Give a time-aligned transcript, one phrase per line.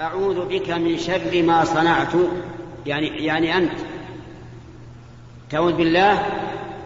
[0.00, 2.12] أعوذ بك من شر ما صنعت.
[2.86, 3.72] يعني يعني أنت.
[5.50, 6.22] تعوذ بالله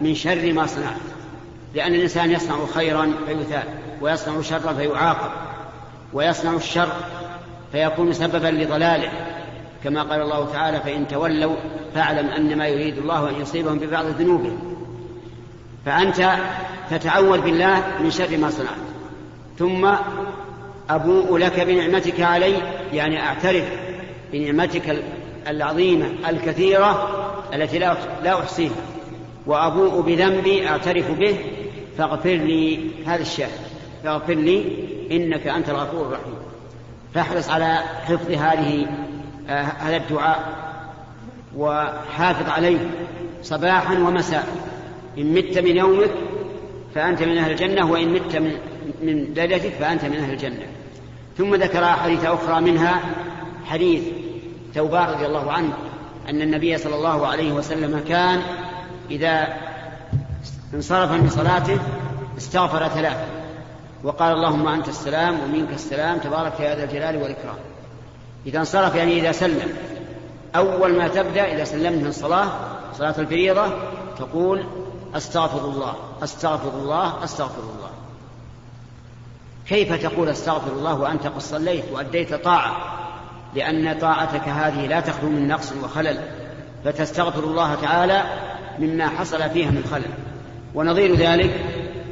[0.01, 1.01] من شر ما صنعت.
[1.75, 3.63] لأن الإنسان يصنع خيرا فيثاب
[4.01, 5.31] ويصنع شرا فيعاقب
[6.13, 6.91] ويصنع الشر
[7.71, 9.11] فيكون سببا لضلاله.
[9.83, 11.55] كما قال الله تعالى فإن تولوا
[11.95, 14.59] فاعلم أن ما يريد الله أن يصيبهم ببعض ذنوبهم.
[15.85, 16.35] فأنت
[16.91, 18.77] تتعوذ بالله من شر ما صنعت.
[19.59, 19.89] ثم
[20.89, 23.63] أبوء لك بنعمتك علي يعني أعترف
[24.31, 25.03] بنعمتك
[25.47, 27.09] العظيمة الكثيرة
[27.53, 27.79] التي
[28.23, 28.71] لا أحصيها.
[29.45, 31.37] وأبوء بذنبي أعترف به
[31.97, 33.47] فاغفر لي هذا الشيء
[34.03, 34.65] فاغفر لي
[35.11, 36.35] إنك أنت الغفور الرحيم.
[37.13, 38.87] فاحرص على حفظ هذه
[39.49, 40.63] آه هذا الدعاء.
[41.57, 42.77] وحافظ عليه
[43.43, 44.47] صباحا ومساء.
[45.17, 46.11] إن مت من يومك
[46.95, 48.51] فأنت من أهل الجنة وإن مت من,
[49.01, 50.65] من ليلتك فأنت من أهل الجنة.
[51.37, 53.01] ثم ذكر حديث أخرى منها
[53.65, 54.03] حديث
[54.75, 55.73] توبان رضي الله عنه
[56.29, 58.41] أن النبي صلى الله عليه وسلم كان
[59.11, 59.47] إذا
[60.73, 61.79] انصرف من صلاته
[62.37, 63.25] استغفر ثلاثة
[64.03, 67.55] وقال اللهم أنت السلام ومنك السلام تبارك يا ذا الجلال والإكرام.
[68.45, 69.73] إذا انصرف يعني إذا سلم.
[70.55, 72.47] أول ما تبدأ إذا سلمت من الصلاة
[72.97, 73.67] صلاة الفريضة
[74.17, 74.63] تقول
[75.15, 77.89] أستغفر الله أستغفر الله أستغفر الله.
[79.67, 82.99] كيف تقول استغفر الله وأنت قد صليت وأديت طاعة؟
[83.55, 86.19] لأن طاعتك هذه لا تخلو من نقص وخلل
[86.85, 88.23] فتستغفر الله تعالى
[88.79, 90.13] مما حصل فيها من خلل.
[90.75, 91.51] ونظير ذلك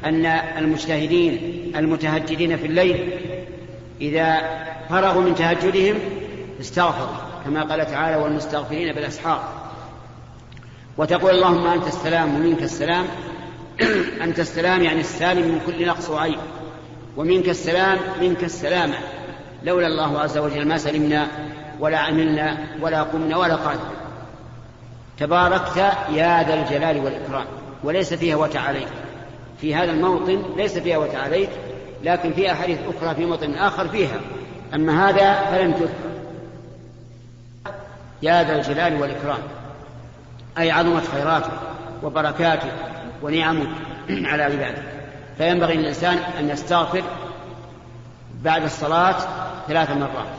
[0.06, 0.26] أن
[0.58, 3.10] المجتهدين المتهجدين في الليل
[4.02, 4.38] إذا
[4.90, 5.96] فرغوا من تهجدهم
[6.60, 9.44] استغفروا كما قال تعالى والمستغفرين بالأسحار.
[10.98, 13.06] وتقول اللهم أنت السلام ومنك السلام.
[14.24, 16.40] أنت السلام يعني السالم من كل نقص وعيب.
[17.18, 18.96] ومنك السلام منك السلامة.
[19.64, 21.28] لولا الله عز وجل ما سلمنا
[21.80, 23.92] ولا عملنا ولا قمنا ولا قادنا
[25.20, 25.78] تباركت
[26.10, 27.46] يا ذا الجلال والإكرام.
[27.84, 28.88] وليس فيها وتعاليت
[29.62, 31.50] في هذا الموطن ليس فيها وتعاليت
[32.04, 34.20] لكن في أحاديث أخرى في موطن آخر فيها.
[34.74, 36.12] أما هذا فلم تذكر.
[38.22, 39.40] يا ذا الجلال والإكرام.
[40.58, 41.52] أي عظمت خيراته
[42.04, 42.72] وبركاته
[43.24, 43.68] ونعمه
[44.32, 45.01] على عباده.
[45.38, 47.04] فينبغي للإنسان أن يستغفر
[48.44, 49.16] بعد الصلاة
[49.68, 50.34] ثلاث مرات.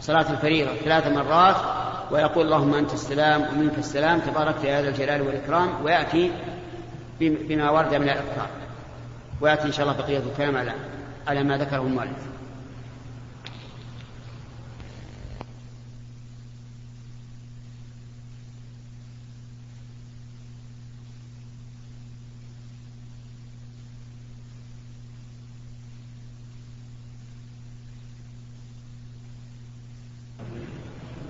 [0.00, 1.56] صلاة الفريضة ثلاث مرات
[2.10, 6.30] ويقول اللهم أنت السلام ومنك السلام تباركت يا هذا الجلال والإكرام ويأتي
[7.20, 8.48] بما ورد من الأذكار.
[9.40, 10.72] ويأتي إن شاء الله بقية الكلام على
[11.28, 12.26] على ما ذكره المؤلف.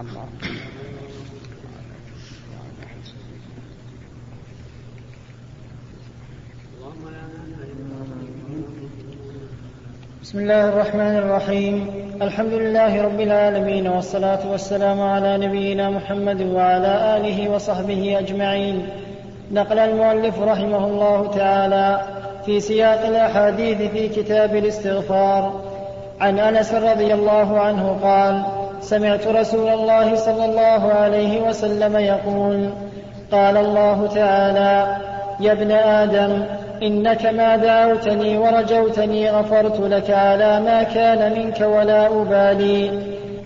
[0.00, 0.28] الله.
[10.22, 11.93] بسم الله الرحمن الرحيم.
[12.22, 18.88] الحمد لله رب العالمين والصلاة والسلام على نبينا محمد وعلى آله وصحبه أجمعين
[19.52, 22.00] نقل المؤلف رحمه الله تعالى
[22.46, 25.60] في سياق الأحاديث في كتاب الاستغفار.
[26.20, 28.42] عن أنس رضي الله عنه قال
[28.80, 32.70] سمعت رسول الله صلى الله عليه وسلم يقول
[33.32, 34.96] قال الله تعالى
[35.40, 36.44] يا ابن آدم
[36.84, 42.90] إنك ما دعوتني ورجوتني غفرت لك على ما كان منك ولا أبالي.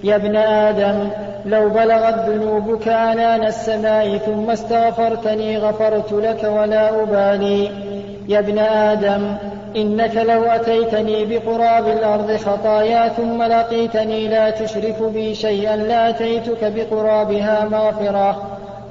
[0.05, 1.09] يا ابن آدم
[1.47, 7.71] لو بلغت ذنوبك عنان السماء ثم استغفرتني غفرت لك ولا أبالي.
[8.29, 9.35] يا ابن آدم
[9.77, 18.43] إنك لو أتيتني بقراب الأرض خطايا ثم لقيتني لا تشرك بي شيئا لأتيتك بقرابها مغفرة.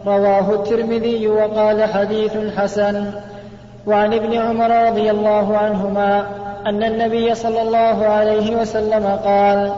[0.08, 3.06] رواه الترمذي وقال حديث حسن.
[3.88, 6.26] وعن ابن عمر رضي الله عنهما
[6.66, 9.72] أن النبي صلى الله عليه وسلم قال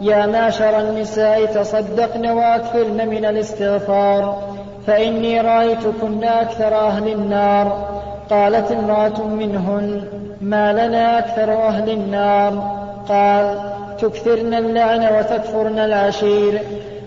[0.00, 4.42] يا معشر النساء تصدقن وأكثرن من الاستغفار
[4.86, 7.88] فإني رأيتكن أكثر أهل النار.
[8.30, 10.04] قالت امرأة منهن
[10.40, 12.80] ما لنا أكثر أهل النار.
[13.08, 13.58] قال
[13.98, 16.60] تكثرن اللعن وتكفرن العشير.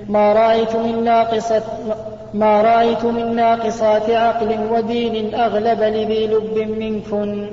[0.10, 1.64] ما رأيت من ناقصة
[2.34, 7.48] ما رأيت من ناقصات عقل ودين أغلب لذي لب منكن.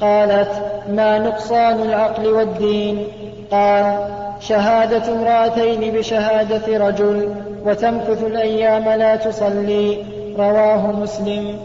[0.00, 0.50] قالت
[0.88, 3.06] ما نقصان العقل والدين؟
[3.50, 4.08] قال
[4.40, 7.34] شهادة امرأتين بشهادة رجل
[7.64, 9.96] وتمكث الأيام لا تصلي.
[10.38, 11.56] رواه مسلم.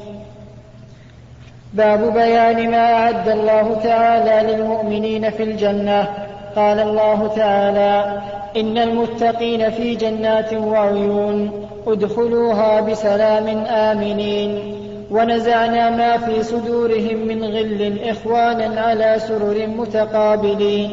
[1.73, 6.07] باب بيان ما أعد الله تعالى للمؤمنين في الجنة.
[6.55, 8.21] قال الله تعالى
[8.55, 14.73] إن المتقين في جنات وعيون ادخلوها بسلام آمنين.
[15.11, 20.91] ونزعنا ما في صدورهم من غل إخوانا على سرر متقابلين.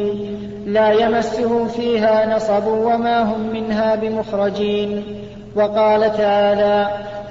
[0.66, 5.02] لا يمسهم فيها نصب وما هم منها بمخرجين.
[5.56, 6.88] وقال تعالى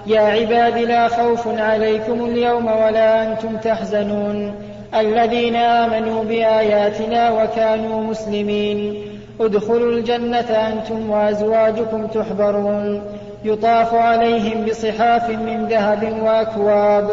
[0.07, 4.53] يا عباد لا خوف عليكم اليوم ولا أنتم تحزنون.
[4.95, 9.12] الذين آمنوا بآياتنا وكانوا مسلمين.
[9.39, 13.01] ادخلوا الجنة أنتم وأزواجكم تحبرون.
[13.45, 17.09] يطاف عليهم بصحاف من ذهب وأكواب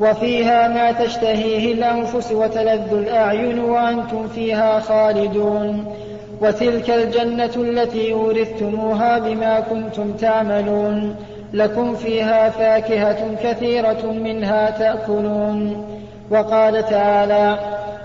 [0.00, 5.84] وفيها ما تشتهيه الأنفس وتلذ الأعين وأنتم فيها خالدون.
[6.40, 11.16] وتلك الجنة التي أورثتموها بما كنتم تعملون.
[11.52, 15.86] لكم فيها فاكهة كثيرة منها تأكلون.
[16.30, 17.58] وقال تعالى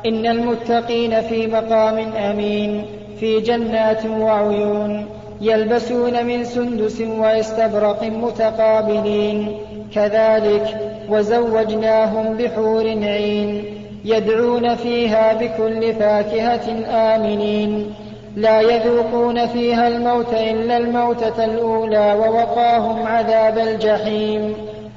[0.06, 2.86] إن المتقين في مقام أمين.
[3.22, 5.06] في جنات وعيون
[5.42, 9.58] يلبسون من سندس واستبرق متقابلين
[9.96, 10.78] كذلك
[11.10, 13.64] وزوجناهم بحور عين
[14.06, 17.94] يدعون فيها بكل فاكهة آمنين
[18.36, 24.54] لا يذوقون فيها الموت إلا الموتة الأولى ووقاهم عذاب الجحيم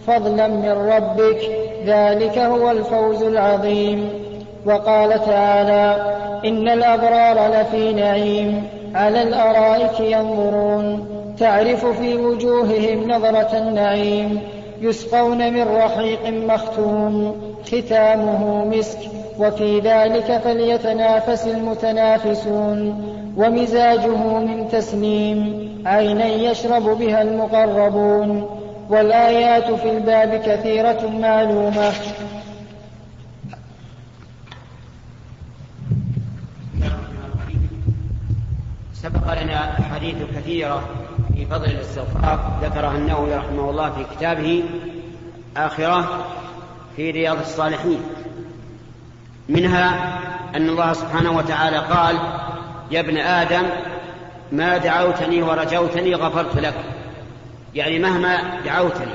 [0.06, 1.40] فضلا من ربك
[1.86, 4.08] ذلك هو الفوز العظيم
[4.66, 6.13] وقال تعالى
[6.44, 8.64] إن الأبرار لفي نعيم.
[8.94, 11.06] على الأرائك ينظرون.
[11.38, 14.40] تعرف في وجوههم نظرة النعيم.
[14.80, 17.36] يسقون من رحيق مختوم.
[17.66, 18.98] ختامه مسك.
[19.40, 23.04] وفي ذلك فليتنافس المتنافسون.
[23.36, 25.68] ومزاجه من تسنيم.
[25.86, 28.46] عينا يشرب بها المقربون.
[28.90, 31.92] والآيات في الباب كثيرة معلومة.
[39.04, 40.88] سبق لنا أحاديث كثيرة
[41.34, 44.64] في فضل الاستغفار ذكرها النووي رحمه الله في كتابه
[45.56, 46.26] آخرة
[46.96, 48.00] في رياض الصالحين.
[49.48, 50.18] منها
[50.56, 52.16] أن الله سبحانه وتعالى قال
[52.90, 53.62] يا ابن آدم
[54.52, 56.74] ما دعوتني ورجوتني غفرت لك.
[57.74, 59.14] يعني مهما دعوتني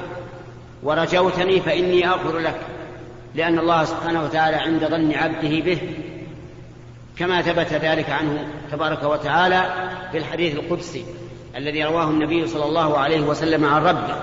[0.83, 2.59] ورجوتني فإني أغفر لك
[3.35, 5.81] لأن الله سبحانه وتعالى عند ظن عبده به
[7.17, 9.63] كما ثبت ذلك عنه تبارك وتعالى
[10.11, 11.05] في الحديث القدسي
[11.55, 14.15] الذي رواه النبي صلى الله عليه وسلم عن ربه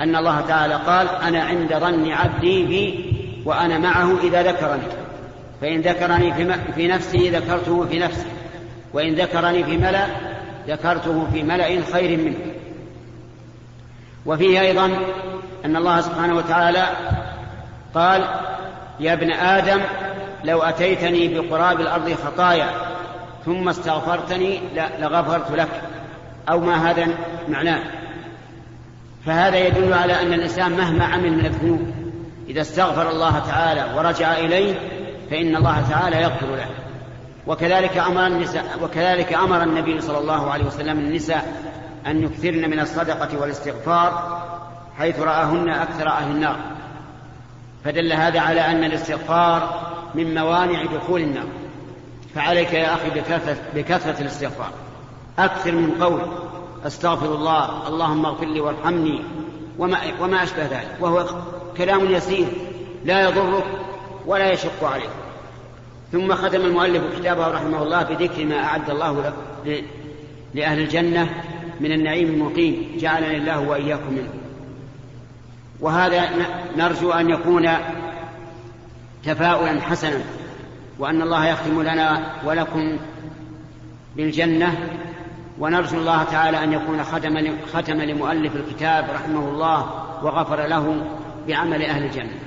[0.00, 3.14] أن الله تعالى قال أنا عند ظن عبدي بي
[3.44, 4.82] وأنا معه إذا ذكرني.
[5.60, 6.34] فإن ذكرني
[6.74, 8.26] في نفسي ذكرته في نفسي
[8.92, 10.06] وإن ذكرني في ملأ
[10.68, 12.38] ذكرته في ملأ خير منه.
[14.26, 14.86] وفيه أيضا
[15.64, 16.86] أن الله سبحانه وتعالى
[17.94, 18.24] قال
[19.00, 19.80] يا ابن آدم
[20.44, 22.87] لو أتيتني بقراب الأرض خطايا
[23.48, 24.60] ثم استغفرتني
[24.98, 25.82] لغفرت لك.
[26.48, 27.06] أو ما هذا
[27.48, 27.80] معناه.
[29.26, 31.94] فهذا يدل على أن الإنسان مهما عمل من الذنوب.
[32.48, 34.74] إذا استغفر الله تعالى ورجع إليه
[35.30, 36.66] فإن الله تعالى يغفر له.
[37.46, 41.62] وكذلك أمر النساء وكذلك أمر النبي صلى الله عليه وسلم النساء
[42.06, 44.42] أن يكثرن من الصدقة والاستغفار
[44.98, 46.56] حيث رآهن أكثر أهل النار.
[47.84, 49.80] فدل هذا على أن الاستغفار
[50.14, 51.46] من موانع دخول النار.
[52.38, 54.70] فعليك يا أخي بكثرة, بكثرة الاستغفار.
[55.38, 56.20] أكثر من قول
[56.86, 59.20] أستغفر الله اللهم اغفر لي وارحمني
[59.78, 60.96] وما, وما أشبه ذلك.
[61.00, 61.26] وهو
[61.76, 62.46] كلام يسير
[63.04, 63.64] لا يضرك
[64.26, 65.10] ولا يشق عليك.
[66.12, 69.32] ثم ختم المؤلف كتابه رحمه الله بذكر ما أعد الله
[70.54, 71.42] لأهل الجنة
[71.80, 72.96] من النعيم المقيم.
[72.98, 74.30] جعلني الله وإياكم منه.
[75.80, 76.28] وهذا
[76.76, 77.68] نرجو أن يكون
[79.24, 80.20] تفاؤلا حسنا.
[80.98, 82.98] وأن الله يختم لنا ولكم
[84.16, 84.90] بالجنة.
[85.58, 90.96] ونرجو الله تعالى أن يكون ختم ختم لمؤلف الكتاب رحمه الله وغفر له
[91.48, 92.38] بعمل أهل الجنة.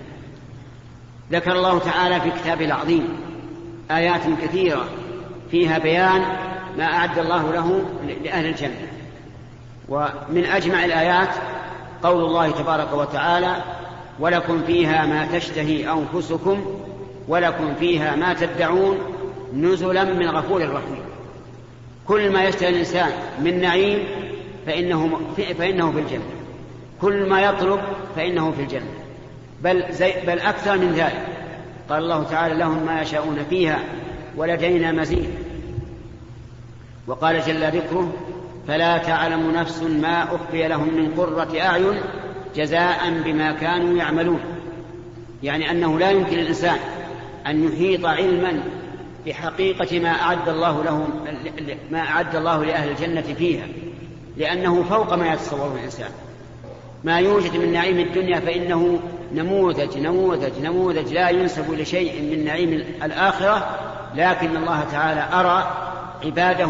[1.31, 3.07] ذكر الله تعالى في كتابه العظيم
[3.91, 4.85] آيات كثيرة
[5.51, 6.21] فيها بيان
[6.77, 7.85] ما أعد الله له
[8.23, 8.87] لأهل الجنة.
[9.89, 11.29] ومن أجمع الآيات
[12.03, 13.55] قول الله تبارك وتعالى
[14.19, 16.81] ولكم فيها ما تشتهي أنفسكم
[17.27, 18.97] ولكم فيها ما تدعون
[19.55, 21.03] نزلا من غفور رحيم.
[22.07, 23.99] كل ما يشتهي الإنسان من نعيم
[24.65, 25.19] فإنه,
[25.57, 26.23] فإنه في الجنة.
[27.01, 27.79] كل ما يطلب
[28.15, 28.91] فإنه في الجنة.
[29.63, 31.25] بل, زي بل أكثر من ذلك.
[31.89, 33.79] قال الله تعالى لهم ما يشاءون فيها
[34.37, 35.29] ولدينا مزيد.
[37.07, 38.13] وقال جل ذكره
[38.67, 42.01] فلا تعلم نفس ما أخفي لهم من قرة أعين
[42.55, 44.39] جزاء بما كانوا يعملون.
[45.43, 46.77] يعني أنه لا يمكن الإنسان
[47.47, 48.63] أن يحيط علما
[49.25, 51.09] بحقيقة ما أعد الله لهم
[51.91, 53.65] ما أعد الله لأهل الجنة فيها
[54.37, 56.09] لأنه فوق ما يتصوره الإنسان.
[57.03, 58.99] ما يوجد من نعيم الدنيا فإنه
[59.33, 63.69] نموذج نموذج نموذج لا ينسب لشيء من نعيم الآخرة
[64.15, 65.87] لكن الله تعالى أرى
[66.25, 66.69] عباده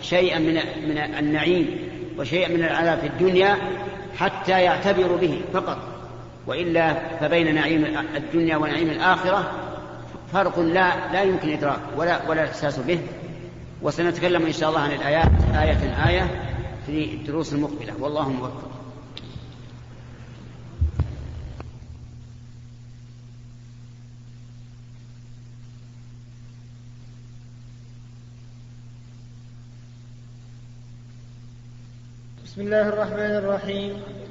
[0.00, 0.54] شيئا من
[0.88, 1.78] من النعيم
[2.18, 3.56] وشيئا من العذاب في الدنيا
[4.18, 5.78] حتى يعتبروا به فقط.
[6.46, 9.52] وإلا فبين نعيم الدنيا ونعيم الآخرة
[10.34, 13.00] فرق لا لا يمكن إدراك ولا ولا الاحساس به.
[13.82, 15.30] وسنتكلم إن شاء الله عن الآيات.
[15.54, 16.24] آية آية
[16.86, 17.94] في الدروس المقبلة.
[18.00, 18.70] والله موفق.
[32.44, 34.23] بسم الله الرحمن الرحيم.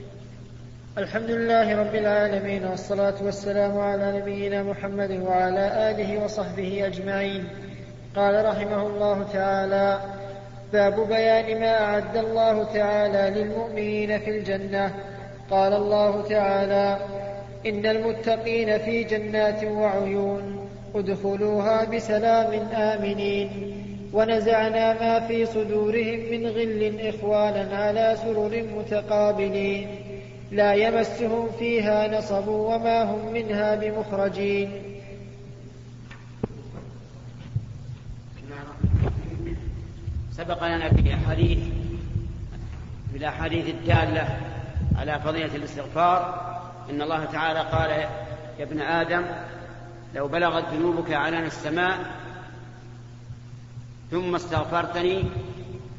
[0.98, 7.48] الحمد لله رب العالمين والصلاة والسلام على نبينا محمد وعلى آله وصحبه أجمعين.
[8.16, 10.00] قال رحمه الله تعالى
[10.74, 14.94] باب بيان ما أعد الله تعالى للمؤمنين في الجنة.
[15.50, 16.98] قال الله تعالى
[17.66, 23.50] إن المتقين في جنات وعيون ادخلوها بسلام آمنين.
[24.14, 30.03] ونزعنا ما في صدورهم من غل إخوانا على سرر متقابلين.
[30.52, 34.94] لا يمسهم فيها نصب وما هم منها بمخرجين.
[40.32, 41.60] سبق لنا في أحاديث
[43.12, 44.40] في الأحاديث الدالة
[44.98, 46.54] على فضيلة الاستغفار.
[46.90, 47.90] إن الله تعالى قال
[48.60, 49.26] يا ابن آدم
[50.16, 51.98] لو بلغت ذنوبك عنان السماء
[54.12, 55.24] ثم استغفرتني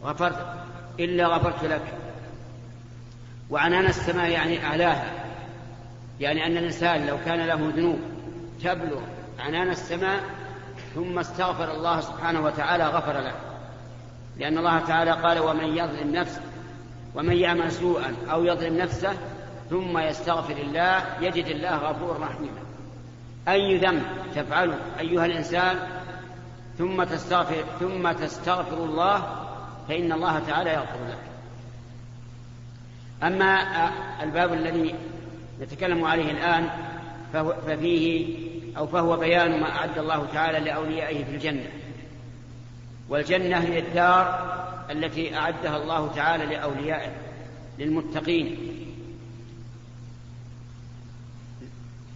[0.05, 0.47] غفرت
[1.01, 2.04] إلا غفرت لك.
[3.51, 5.13] وعنان السماء يعني أعلاها.
[6.21, 7.99] يعني أن الإنسان لو كان له ذنوب
[8.63, 9.01] تبلغ
[9.39, 10.21] عنان السماء
[10.95, 13.35] ثم استغفر الله سبحانه وتعالى غفر له.
[14.37, 16.43] لأن الله تعالى قال ومن يظلم نفسه
[17.15, 19.13] ومن يعمل سوءا أو يظلم نفسه
[19.71, 22.65] ثم يستغفر الله يجد الله غفورا رحيما
[23.49, 24.03] أي ذنب
[24.35, 25.77] تفعله أيها الإنسان
[26.79, 29.23] ثم تستغفر ثم تستغفر الله
[29.89, 31.34] فإن الله تعالى يغفر لك
[33.25, 33.59] أما
[34.23, 34.95] الباب الذي
[35.61, 36.69] نتكلم عليه الآن
[37.67, 38.37] ففيه
[38.77, 41.71] أو فهو بيان ما أعد الله تعالى لأوليائه في الجنة.
[43.09, 44.55] والجنة هي الدار
[44.91, 47.13] التي أعدها الله تعالى لأوليائه
[47.79, 48.57] للمتقين.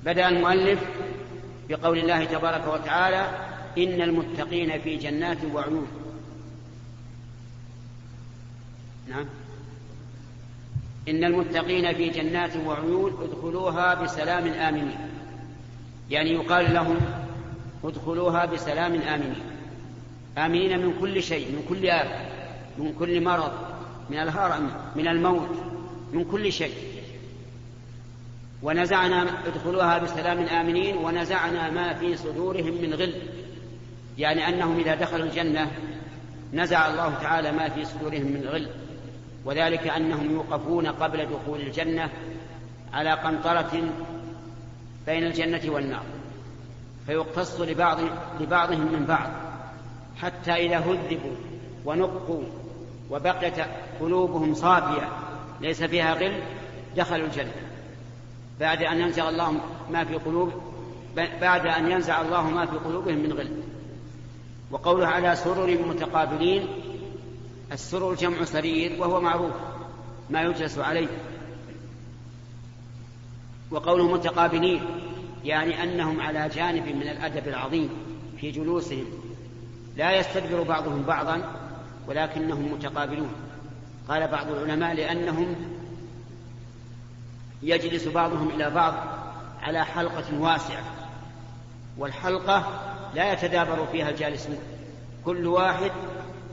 [0.05, 0.81] بدأ المؤلف
[1.69, 3.31] بقول الله تبارك وتعالى
[3.79, 5.89] إن المتقين في جنات وعيون.
[9.09, 9.27] نعم.
[11.11, 14.97] إن المتقين في جنات وعيون ادخلوها بسلام آمنين.
[16.11, 16.97] يعني يقال لهم
[17.85, 19.43] ادخلوها بسلام آمنين.
[20.39, 22.29] آمنين من كل شيء من كل آفة
[22.79, 23.53] من كل مرض
[24.11, 25.49] من الهرم من الموت
[26.13, 26.75] من كل شيء.
[28.63, 33.15] ونزعنا ادخلوها بسلام آمنين ونزعنا ما في صدورهم من غل.
[34.19, 35.71] يعني أنهم إذا دخلوا الجنة
[36.53, 38.69] نزع الله تعالى ما في صدورهم من غل.
[39.45, 42.11] وذلك أنهم يوقفون قبل دخول الجنة
[42.93, 43.83] على قنطرة
[45.07, 46.03] بين الجنة والنار
[47.07, 47.99] فيقتص لبعض
[48.41, 49.31] لبعضهم من بعض
[50.17, 51.37] حتى إذا هذبوا
[51.85, 52.43] ونقوا
[53.11, 53.55] وبقيت
[54.01, 55.09] قلوبهم صافية
[55.61, 56.43] ليس فيها غل
[56.97, 57.53] دخلوا الجنة.
[58.61, 60.53] بعد أن ينزع الله ما في قلوب
[61.41, 63.63] بعد أن ينزع الله ما في قلوبهم من غل.
[64.71, 66.67] وقوله على سرر متقابلين
[67.73, 69.53] السرر جمع سرير وهو معروف
[70.31, 71.09] ما يجلس عليه.
[73.71, 74.83] وقوله متقابلين
[75.45, 77.91] يعني أنهم على جانب من الأدب العظيم
[78.41, 79.05] في جلوسهم.
[79.97, 81.53] لا يستدبر بعضهم بعضا
[82.09, 83.31] ولكنهم متقابلون.
[84.09, 85.57] قال بعض العلماء لأنهم
[87.63, 88.95] يجلس بعضهم إلى بعض
[89.63, 90.85] على حلقة واسعة
[91.99, 92.81] والحلقة
[93.15, 94.59] لا يتدابر فيها الجالسون
[95.25, 95.93] كل واحد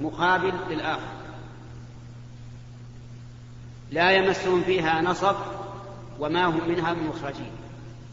[0.01, 1.15] مقابل للآخر.
[3.91, 5.35] لا يمسهم فيها نصب
[6.19, 7.51] وما هم منها مخرجين.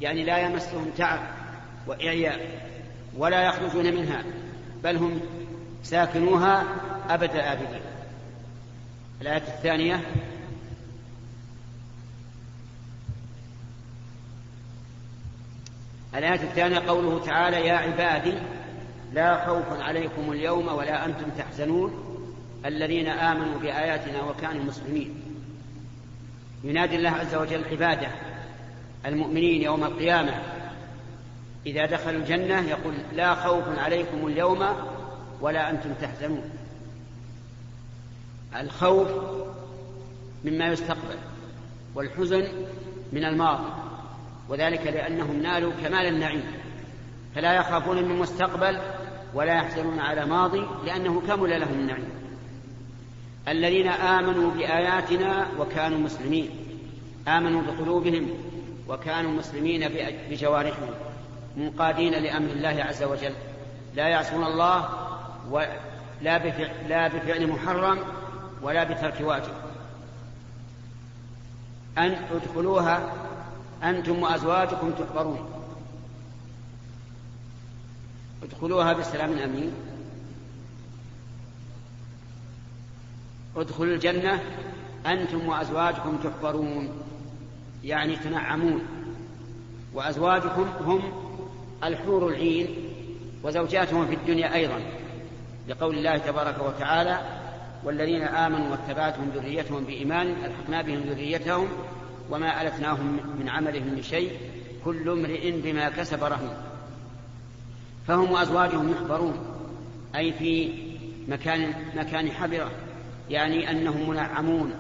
[0.01, 1.21] يعني لا يمسهم تعب
[1.87, 2.69] وإعياء
[3.17, 4.25] ولا يخرجون منها
[4.85, 5.21] بل هم
[5.83, 6.65] ساكنوها
[7.09, 7.81] أبد الآبدين.
[9.21, 10.01] الآية الثانية
[16.15, 18.35] الآية الثانية قوله تعالى يا عبادي
[19.15, 22.19] لا خوف عليكم اليوم ولا أنتم تحزنون
[22.67, 25.23] الذين آمنوا بآياتنا وكانوا مسلمين.
[26.65, 28.09] ينادي الله عز وجل عباده
[29.07, 30.33] المؤمنين يوم القيامة.
[31.67, 34.67] إذا دخلوا الجنة يقول لا خوف عليكم اليوم
[35.41, 36.51] ولا أنتم تحزنون.
[38.61, 39.09] الخوف
[40.45, 41.17] مما يستقبل
[41.95, 42.49] والحزن
[43.13, 43.73] من الماضي
[44.49, 46.45] وذلك لأنهم نالوا كمال النعيم.
[47.35, 48.81] فلا يخافون من مستقبل
[49.35, 52.09] ولا يحزنون على ماضي لأنه كمل لهم النعيم.
[53.49, 56.51] الذين آمنوا بآياتنا وكانوا مسلمين.
[57.29, 58.31] آمنوا بقلوبهم
[58.89, 59.89] وكانوا مسلمين
[60.31, 60.91] بجوارحهم
[61.57, 63.33] منقادين لأمر الله عز وجل.
[63.95, 64.89] لا يعصون الله
[65.51, 67.99] ولا بفعل, لا بفعل محرم
[68.63, 69.53] ولا بترك واجب.
[71.99, 73.13] أن ادخلوها
[73.83, 75.52] أنتم وأزواجكم تحبرون.
[78.43, 79.73] ادخلوها بسلام أمين.
[83.57, 84.43] ادخلوا الجنة
[85.07, 86.89] أنتم وأزواجكم تحبرون
[87.85, 88.83] يعني تنعمون.
[89.95, 91.03] وأزواجكم هم
[91.85, 92.69] الحور العين
[93.43, 94.81] وزوجاتهم في الدنيا أيضا.
[95.69, 97.21] لقول الله تبارك وتعالى
[97.85, 101.69] والذين آمنوا واتبعتهم ذريتهم بإيمان ألحقنا بهم ذريتهم
[102.31, 104.39] وما ألتناهم من عملهم من شيء
[104.85, 106.72] كل امرئ بما كسب رهين.
[108.09, 109.35] فهم وأزواجهم يحبرون
[110.17, 110.73] أي في
[111.29, 112.71] مكان مكان حبرة
[113.31, 114.73] يعني أنهم منعمون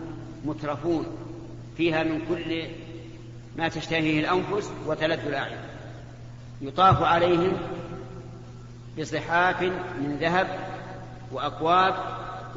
[0.45, 1.07] مترفون
[1.77, 2.65] فيها من كل
[3.57, 5.59] ما تشتهيه الأنفس وتلذ الأعين.
[6.61, 7.53] يطاف عليهم
[8.99, 9.63] بصحاف
[10.03, 10.47] من ذهب
[11.33, 11.95] وأكواب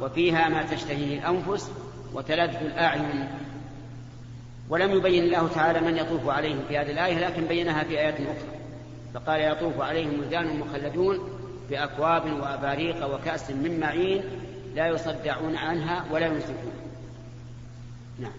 [0.00, 1.70] وفيها ما تشتهيه الأنفس
[2.14, 3.28] وتلذ الأعين.
[4.68, 8.65] ولم يبين الله تعالى من يطوف عليهم في هذه الآية لكن بينها في آيات أخرى.
[9.16, 11.18] فقال يطوف عليهم ولدان مخلدون
[11.70, 14.22] بأكواب وأباريق وكأس من معين
[14.74, 16.72] لا يصدعون عنها ولا ينزفون
[18.18, 18.32] نعم.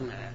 [0.00, 0.32] الآيات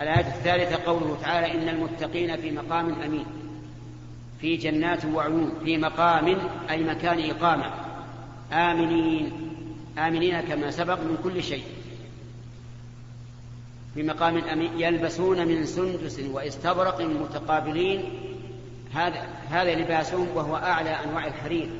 [0.00, 3.26] الآية الثالثة قوله تعالى إن المتقين في مقام أمين
[4.40, 6.36] في جنات وعيون في مقام
[6.70, 7.70] أي مكان إقامة.
[8.52, 9.32] آمنين.
[9.98, 11.64] آمنين كما سبق من كل شيء.
[13.94, 18.04] في مقام أمين يلبسون من سندس واستبرق متقابلين.
[18.92, 21.70] هذا هذا لباسهم وهو أعلى أنواع الحرير.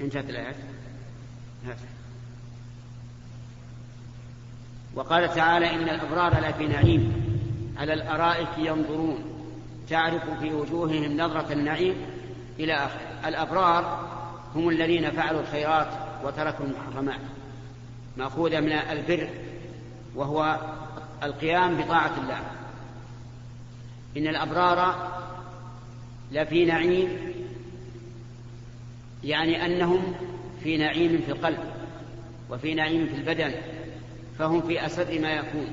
[0.00, 0.54] انتهت الآيات؟
[4.94, 7.28] وقال تعالى إن الأبرار لفي نعيم.
[7.76, 9.18] على الأرائك ينظرون.
[9.88, 11.96] تعرف في وجوههم نظرة النعيم
[12.58, 13.00] إلى آخر.
[13.28, 14.07] الأبرار
[14.54, 15.88] هم الذين فعلوا الخيرات
[16.24, 17.20] وتركوا المحرمات.
[18.16, 19.28] مأخوذة من البر
[20.14, 20.58] وهو
[21.22, 22.40] القيام بطاعة الله.
[24.16, 25.10] إن الأبرار
[26.32, 27.08] لفي نعيم
[29.24, 30.14] يعني أنهم
[30.62, 31.58] في نعيم في القلب
[32.50, 33.54] وفي نعيم في البدن
[34.38, 35.66] فهم في أسر ما يكون.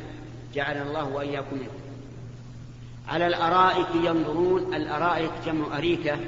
[0.53, 1.69] جعل الله وإياكم منه
[3.07, 6.19] على الأرائك ينظرون الأرائك جمع أريكة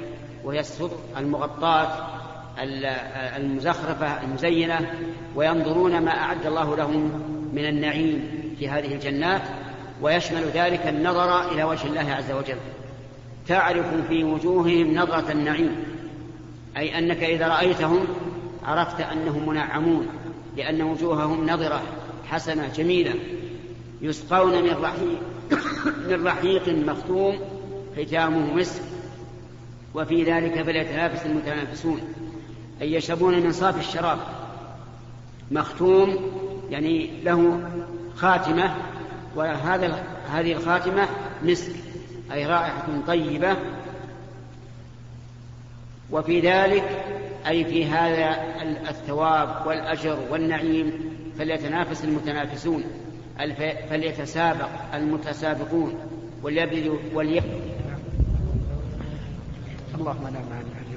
[0.44, 2.17] وهي السطر المغطاة.
[3.36, 4.92] المزخرفة المزينة
[5.36, 7.10] وينظرون ما أعد الله لهم
[7.52, 9.42] من النعيم في هذه الجنات
[10.02, 12.56] ويشمل ذلك النظر إلى وجه الله عز وجل.
[13.46, 15.76] تعرف في وجوههم نظرة النعيم
[16.76, 18.06] أي أنك إذا رأيتهم
[18.64, 20.06] عرفت أنهم منعمون
[20.56, 21.82] لأن وجوههم نظرة
[22.26, 23.14] حسنة جميلة
[24.02, 25.20] يسقون من رحيق
[26.08, 27.38] من رحيق مختوم
[27.96, 28.82] ختامه مسك
[29.94, 32.00] وفي ذلك فليتنافس المتنافسون.
[32.82, 34.18] أي يشربون من صافي الشراب.
[35.50, 36.16] مختوم
[36.70, 37.70] يعني له
[38.16, 38.74] خاتمة
[39.36, 41.08] وهذا هذه الخاتمة
[41.42, 41.72] مسك
[42.32, 43.56] أي رائحة طيبة.
[46.10, 47.04] وفي ذلك
[47.46, 48.36] أي في هذا
[48.90, 50.92] الثواب والأجر والنعيم
[51.38, 52.84] فليتنافس المتنافسون
[53.90, 55.94] فليتسابق المتسابقون
[56.42, 57.60] وليبذلوا وليبذلوا
[59.94, 60.87] اللهم لا مانع.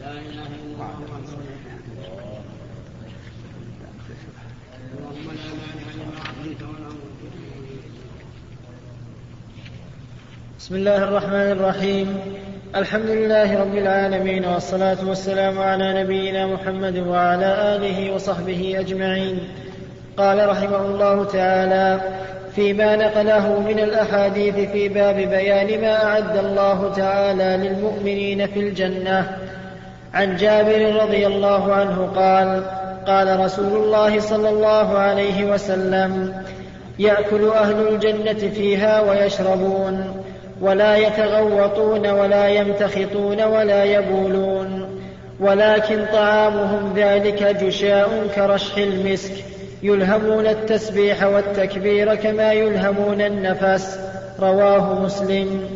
[0.00, 0.90] لا اله الا الله
[4.98, 5.50] اللهم لا
[10.58, 12.18] بسم الله الرحمن الرحيم.
[12.76, 19.38] الحمد لله رب العالمين والصلاة والسلام على نبينا محمد وعلى آله وصحبه أجمعين.
[20.16, 22.00] قال رحمه الله تعالى
[22.54, 29.39] فيما نقله من الأحاديث في باب بيان ما أعد الله تعالى للمؤمنين في الجنة
[30.14, 32.62] عن جابر رضي الله عنه قال
[33.06, 36.34] قال رسول الله صلى الله عليه وسلم
[36.98, 40.22] يأكل أهل الجنة فيها ويشربون
[40.60, 45.00] ولا يتغوطون ولا يمتخطون ولا يبولون
[45.40, 49.32] ولكن طعامهم ذلك جشاء كرشح المسك
[49.82, 53.98] يلهمون التسبيح والتكبير كما يلهمون النفس
[54.40, 55.70] رواه مسلم.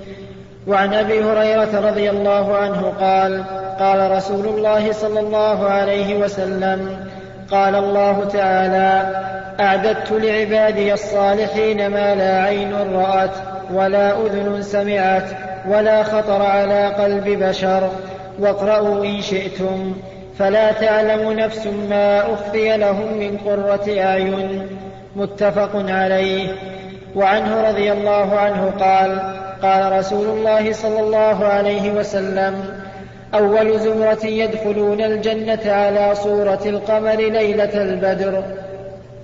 [0.67, 3.45] وعن أبي هريرة رضي الله عنه قال
[3.79, 6.97] قال رسول الله صلى الله عليه وسلم
[7.51, 9.25] قال الله تعالى
[9.61, 13.31] أعددت لعبادي الصالحين ما لا عين رأت
[13.73, 15.29] ولا أذن سمعت
[15.69, 17.91] ولا خطر على قلب بشر
[18.41, 19.95] واقرأوا إن شئتم
[20.39, 24.67] فلا تعلم نفس ما أخفي لهم من قرة أعين.
[25.17, 26.49] متفق عليه.
[27.17, 29.19] وعنه رضي الله عنه قال
[29.63, 32.84] قال رسول الله صلى الله عليه وسلم
[33.35, 38.43] أول زمرة يدخلون الجنة على صورة القمر ليلة البدر.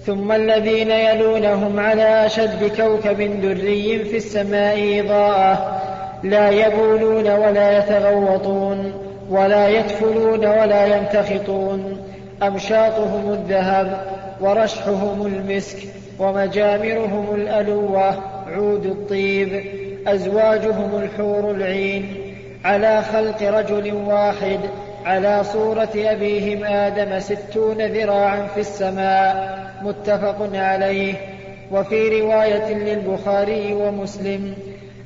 [0.06, 5.80] ثم الذين يلونهم على أشد كوكب دري في السماء إضاءة.
[6.22, 8.92] لا يبولون ولا يتغوطون
[9.30, 11.96] ولا يدفلون ولا يمتخطون
[12.42, 14.00] أمشاطهم الذهب
[14.40, 15.78] ورشحهم المسك
[16.18, 18.14] ومجامرهم الألوة
[18.46, 19.64] عود الطيب
[20.06, 22.19] أزواجهم الحور العين.
[22.64, 24.60] على خلق رجل واحد
[25.04, 31.14] على صورة أبيهم آدم ستون ذراعا في السماء متفق عليه.
[31.72, 34.54] وفي رواية للبخاري ومسلم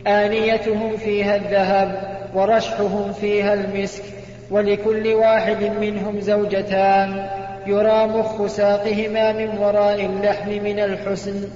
[0.07, 4.03] آنيتهم فيها الذهب ورشحهم فيها المسك
[4.51, 7.29] ولكل واحد منهم زوجتان.
[7.67, 11.49] يرى مخ ساقهما من وراء اللحم من الحسن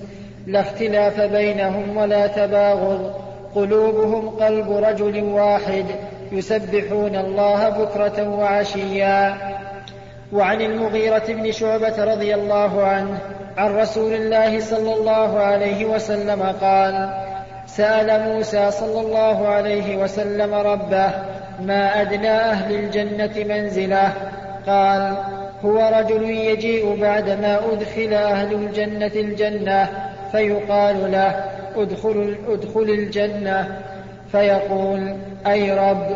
[0.47, 3.28] لا اختلاف بينهم ولا تباغض.
[3.59, 5.85] قلوبهم قلب رجل واحد
[6.33, 9.35] يسبحون الله بكرة وعشيا.
[10.33, 13.19] وعن المغيرة بن شعبة رضي الله عنه
[13.57, 17.11] عن رسول الله صلى الله عليه وسلم قال
[17.67, 21.11] سأل موسى صلى الله عليه وسلم ربه
[21.63, 24.13] ما أدنى أهل الجنة منزله؟
[24.67, 25.15] قال
[25.65, 29.89] هو رجل يجيء بعدما أدخل أهل الجنة الجنة
[30.33, 33.83] فيقال له ادخل, أدخل الجنة.
[34.33, 36.07] فيقول أي رب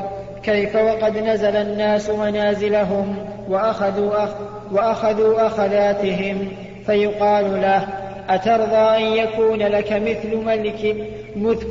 [0.42, 3.16] كيف وقد نزل الناس منازلهم
[3.48, 4.30] وأخذوا, أخ
[4.72, 6.48] وأخذوا أخذاتهم؟
[6.86, 7.86] فيقال له
[8.28, 11.66] أترضى أن يكون لك مثل ملك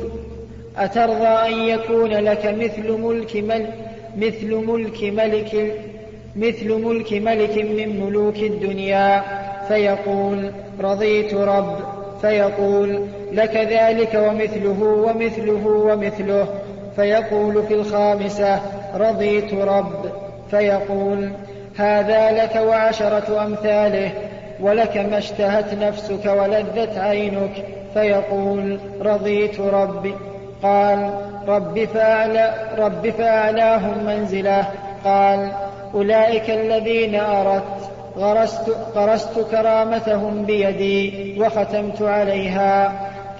[0.78, 3.66] أترضى أن يكون لك مثل ملك مل
[4.16, 5.74] مثل ملك ملك
[6.36, 9.22] مثل ملك ملك من ملوك الدنيا.
[9.68, 10.50] فيقول
[10.80, 11.76] رضيت رب.
[12.20, 16.46] فيقول لك ذلك ومثله ومثله ومثله.
[16.96, 18.60] فيقول في الخامسة
[18.96, 20.04] رضيت رب.
[20.50, 21.30] فيقول
[21.76, 24.10] هذا لك وعشرة أمثاله
[24.60, 27.64] ولك ما اشتهت نفسك ولذت عينك.
[27.94, 30.14] فيقول رضيت ربي
[30.62, 31.10] قال
[31.48, 34.64] رب, فأعلى رب فأعلاهم منزله.
[35.04, 35.48] قال
[35.94, 42.92] أولئك الذين أردت غرست, غرست كرامتهم بيدي وختمت عليها.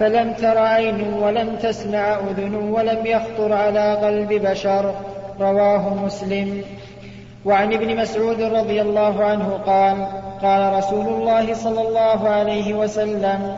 [0.02, 4.94] فلم تر عين ولم تسمع أذن ولم يخطر على قلب بشر
[5.40, 6.62] رواه مسلم.
[7.44, 10.06] وعن ابن مسعود رضي الله عنه قال
[10.42, 13.56] قال رسول الله صلى الله عليه وسلم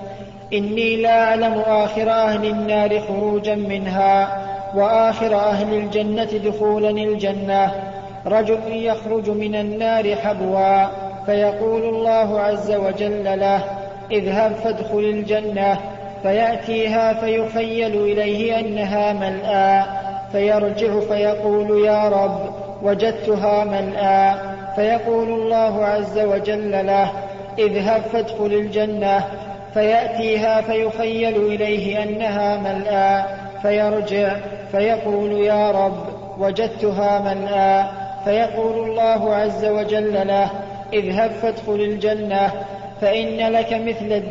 [0.53, 4.39] إني لا أعلم آخر أهل النار خروجا منها
[4.75, 7.73] وآخر أهل الجنة دخولا الجنة.
[8.27, 10.87] رجل يخرج من النار حبوا
[11.27, 13.65] فيقول الله عز وجل له
[14.11, 15.94] اذهب فادخل الجنة.
[16.25, 19.85] فيأتيها فيخيل إليه أنها ملآ
[20.33, 22.41] فيرجع فيقول يا رب
[22.83, 24.35] وجدتها ملآ
[24.77, 27.13] فيقول الله عز وجل له
[27.59, 29.25] اذهب فادخل الجنة.
[29.75, 33.27] فيأتيها فيخيل إليه أنها ملآ
[33.63, 34.37] فيرجع
[34.73, 36.07] فيقول يا رب
[36.39, 37.87] وجدتها ملآ
[38.25, 40.51] فيقول الله عز وجل له
[40.93, 42.53] اذهب فادخل الجنة.
[43.01, 44.23] فإن لك مثل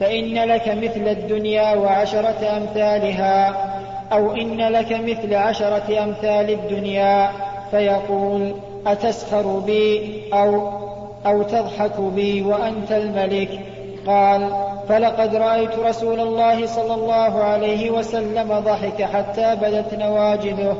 [0.00, 3.70] فإن لك مثل الدنيا وعشرة أمثالها
[4.12, 7.30] أو إن لك مثل عشرة أمثال الدنيا
[7.70, 8.54] فيقول
[8.86, 10.80] أتسخر بي أو
[11.26, 13.60] أو تضحك بي وأنت الملك؟
[14.06, 14.50] قال
[14.88, 20.76] فلقد رأيت رسول الله صلى الله عليه وسلم ضحك حتى بدت نواجذه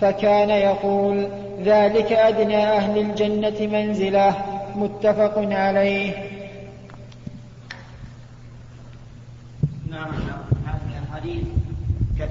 [0.00, 1.28] فكان يقول
[1.62, 4.34] ذلك أدنى أهل الجنة منزلة
[4.76, 6.12] متفق عليه
[9.90, 10.10] نعم
[10.66, 11.44] هذه الأحاديث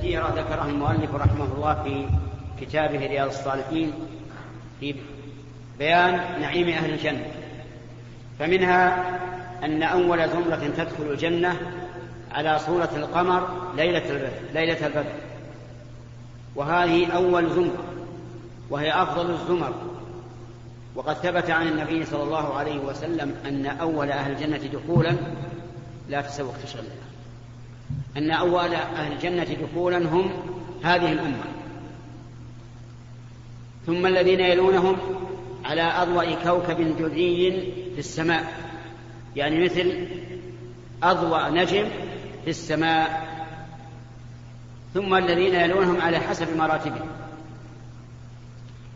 [0.03, 2.07] كثيرة ذكرها المؤلف رحمه الله في
[2.61, 3.93] كتابه رياض الصالحين
[4.79, 4.95] في
[5.79, 7.25] بيان نعيم أهل الجنة.
[8.39, 9.09] فمنها
[9.63, 11.57] أن أول زمرة تدخل الجنة
[12.31, 15.13] على صورة القمر ليلة البدر ليلة البدر.
[16.55, 17.83] وهذه أول زمرة
[18.69, 19.73] وهي أفضل الزمر.
[20.95, 25.15] وقد ثبت عن النبي صلى الله عليه وسلم أن أول أهل الجنة دخولا
[26.09, 26.83] لا تسوق تشغل
[28.17, 30.31] أن أول أهل الجنة دخولا هم
[30.83, 31.43] هذه الأمة.
[33.85, 34.97] ثم الذين يلونهم
[35.65, 37.51] على أضوأ كوكب دري
[37.93, 38.53] في السماء
[39.35, 40.07] يعني مثل
[41.03, 41.85] أضوأ نجم
[42.43, 43.33] في السماء.
[44.93, 47.07] ثم الذين يلونهم على حسب مراتبهم.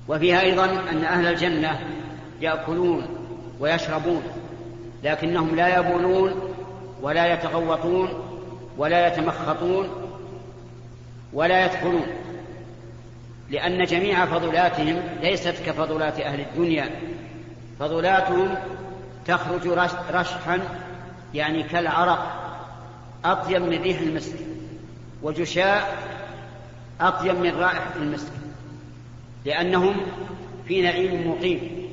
[0.07, 1.79] وفيها أيضا أن أهل الجنة
[2.41, 3.07] يأكلون
[3.59, 4.21] ويشربون
[5.03, 6.53] لكنهم لا يبولون
[7.01, 8.09] ولا يتغوطون
[8.77, 9.89] ولا يتمخطون
[11.33, 12.07] ولا يدخلون
[13.49, 16.89] لأن جميع فضلاتهم ليست كفضلات أهل الدنيا
[17.79, 18.55] فضلاتهم
[19.25, 19.67] تخرج
[20.13, 20.59] رشحا
[21.33, 22.47] يعني كالعرق
[23.25, 24.35] أطيب من ريح المسك
[25.23, 25.97] وجشاء
[27.01, 28.31] أطيب من رائحة المسك
[29.45, 29.95] لأنهم
[30.67, 31.87] في نعيم مقيم.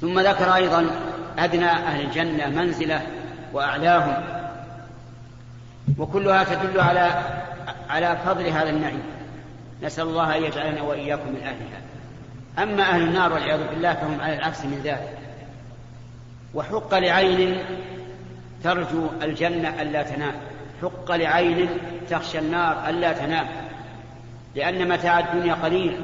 [0.00, 0.90] ثم ذكر أيضا
[1.38, 3.06] أدنى أهل الجنة منزلة
[3.52, 4.41] وأعلاهم.
[5.98, 7.22] وكلها تدل على
[7.88, 9.02] على فضل هذا النعيم.
[9.82, 11.82] نسأل الله أن يجعلنا وإياكم من أهلها.
[12.58, 15.18] أما أهل النار والعياذ بالله فهم على العكس من ذلك.
[16.54, 17.58] وحق لعين
[18.64, 20.34] ترجو الجنة ألا تنام.
[20.82, 21.68] حق لعين
[22.10, 23.46] تخشى النار ألا تنام.
[24.54, 26.00] لأن متاع الدنيا قليل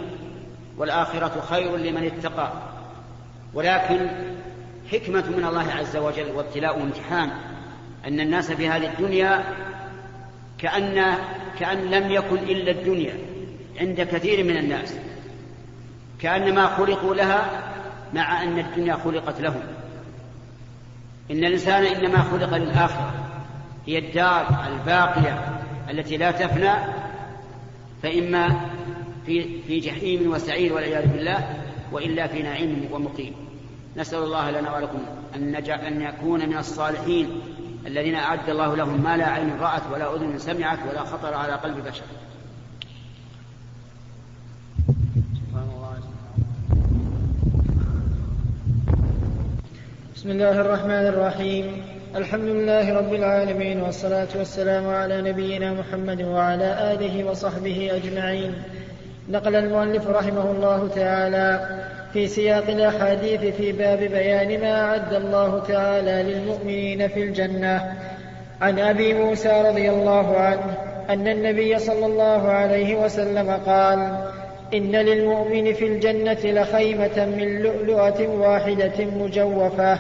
[0.76, 2.52] والآخرة خير لمن اتقى.
[3.54, 4.08] ولكن
[4.92, 7.30] حكمة من الله عز وجل وابتلاء وامتحان.
[8.06, 9.44] أن الناس في هذه الدنيا
[10.58, 11.14] كأن
[11.58, 13.14] كأن لم يكن إلا الدنيا
[13.80, 14.94] عند كثير من الناس.
[16.20, 17.62] كأنما خلقوا لها
[18.14, 19.60] مع أن الدنيا خلقت لهم.
[21.30, 23.14] إن الإنسان إنما خلق للآخرة
[23.86, 26.72] هي الدار الباقية التي لا تفنى
[28.02, 28.60] فإما
[29.26, 31.56] في في جحيم وسعير والعياذ بالله
[31.92, 33.34] وإلا في نعيم ومقيم.
[33.96, 34.98] نسأل الله لنا ولكم
[35.36, 37.40] أن, أن يكون من الصالحين
[37.86, 41.84] الذين أعد الله لهم ما لا عين رأت ولا أذن سمعت ولا خطر على قلب
[41.84, 42.04] بشر.
[50.16, 51.82] بسم الله الرحمن الرحيم.
[52.16, 58.62] الحمد لله رب العالمين والصلاة والسلام على نبينا محمد وعلى آله وصحبه أجمعين.
[59.30, 61.77] نقل المؤلف رحمه الله تعالى
[62.12, 67.92] في سياق الأحاديث في باب بيان ما أعد الله تعالى للمؤمنين في الجنة.
[68.60, 70.76] عن أبي موسى رضي الله عنه
[71.10, 74.16] أن النبي صلى الله عليه وسلم قال
[74.74, 79.98] إن للمؤمن في الجنة لخيمة من لؤلؤة واحدة مجوفة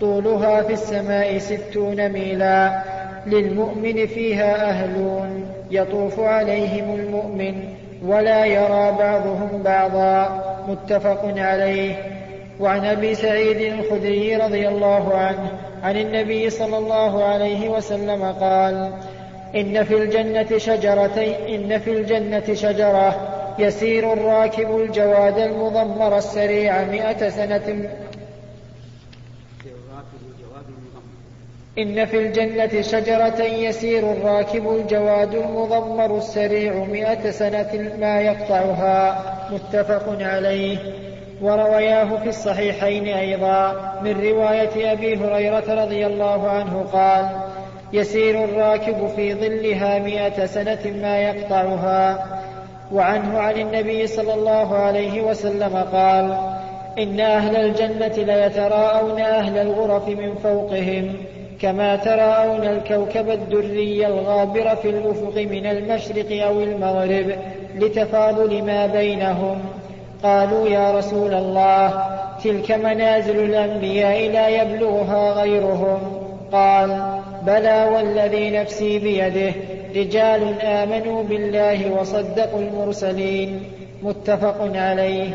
[0.00, 2.82] طولها في السماء ستون ميلا
[3.26, 7.54] للمؤمن فيها أهلون يطوف عليهم المؤمن
[8.06, 10.53] ولا يرى بعضهم بعضا.
[10.68, 11.94] متفق عليه.
[12.60, 15.50] وعن أبي سعيد الخدري رضي الله عنه
[15.82, 18.92] عن النبي صلى الله عليه وسلم قال
[19.54, 27.88] إن في الجنة شجرتين إن في الجنة شجرة يسير الراكب الجواد المضمر السريع مئة سنة.
[31.78, 40.78] إن في الجنة شجرة يسير الراكب الجواد المضمر السريع مئة سنة ما يقطعها متفق عليه.
[41.42, 43.72] وروياه في الصحيحين أيضا
[44.04, 47.28] من رواية أبي هريرة رضي الله عنه قال
[47.92, 52.26] يسير الراكب في ظلها مئة سنة ما يقطعها.
[52.92, 56.38] وعنه عن النبي صلى الله عليه وسلم قال
[56.98, 61.14] إن أهل الجنة ليتراءون أهل الغرف من فوقهم.
[61.60, 67.34] كما تراءون الكوكب الدري الغابر في الأفق من المشرق أو المغرب
[67.74, 69.58] لتفاضل ما بينهم.
[70.22, 72.04] قالوا يا رسول الله
[72.44, 75.98] تلك منازل الأنبياء لا يبلغها غيرهم.
[76.52, 77.02] قال
[77.42, 79.52] بلى والذي نفسي بيده.
[79.96, 83.62] رجال آمنوا بالله وصدقوا المرسلين.
[84.02, 85.28] متفق عليه.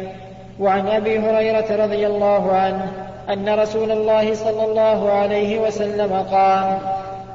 [0.60, 6.78] وعن أبي هريرة رضي الله عنه أن رسول الله صلى الله عليه وسلم قال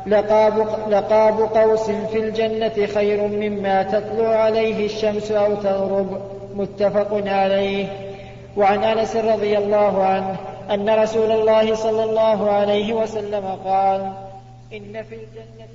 [0.06, 6.20] لقاب, لقاب قوس في الجنة خير مما تطلع عليه الشمس أو تغرب.
[6.54, 7.86] متفق عليه.
[8.56, 10.36] وعن أنس رضي الله عنه
[10.70, 14.12] أن رسول الله صلى الله عليه وسلم قال
[14.72, 15.68] إن في الجنة